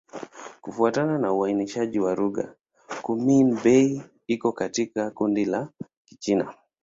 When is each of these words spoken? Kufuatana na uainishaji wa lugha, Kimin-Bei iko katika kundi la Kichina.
Kufuatana 0.61 1.17
na 1.17 1.33
uainishaji 1.33 1.99
wa 1.99 2.15
lugha, 2.15 2.53
Kimin-Bei 3.05 4.01
iko 4.27 4.51
katika 4.51 5.11
kundi 5.11 5.45
la 5.45 5.69
Kichina. 6.05 6.53